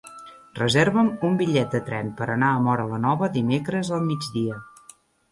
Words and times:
Reserva'm 0.59 1.09
un 1.27 1.35
bitllet 1.41 1.75
de 1.75 1.81
tren 1.89 2.09
per 2.21 2.27
anar 2.35 2.49
a 2.53 2.63
Móra 2.67 2.85
la 2.93 2.99
Nova 3.03 3.29
dimecres 3.35 3.93
al 3.99 4.07
migdia. 4.07 4.57